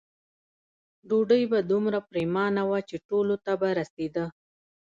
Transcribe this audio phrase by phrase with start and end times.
[1.07, 4.25] ډوډۍ به دومره پریمانه وه چې ټولو ته به رسېده.